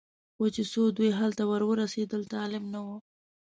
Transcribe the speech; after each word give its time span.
خو 0.35 0.45
چې 0.55 0.63
څو 0.71 0.81
دوی 0.97 1.09
هلته 1.19 1.43
ور 1.49 1.61
ورسېدل 1.67 2.21
طالب 2.33 2.63
نه 2.73 2.79
و. 2.85 2.87